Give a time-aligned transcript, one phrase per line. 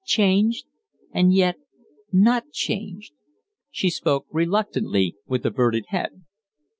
[0.03, 0.65] "Changed
[1.13, 1.57] and yet
[2.11, 3.13] not changed."
[3.69, 6.23] She spoke reluctantly, with averted head.